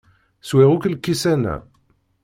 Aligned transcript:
Swiɣ 0.47 0.69
akk 0.71 0.85
lkisan-a. 0.93 1.55